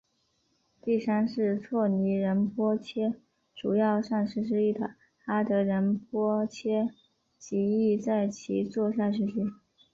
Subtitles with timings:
[0.81, 3.13] 第三世措尼仁波切
[3.53, 6.89] 主要上师之一的阿德仁波切
[7.37, 7.59] 及
[7.91, 9.43] 亦在其座下学习。